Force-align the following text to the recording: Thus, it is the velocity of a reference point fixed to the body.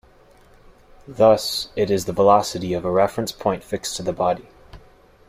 Thus, 1.07 1.69
it 1.75 1.91
is 1.91 2.05
the 2.05 2.11
velocity 2.11 2.73
of 2.73 2.85
a 2.85 2.89
reference 2.91 3.31
point 3.31 3.63
fixed 3.63 3.95
to 3.97 4.01
the 4.01 4.11
body. 4.11 4.47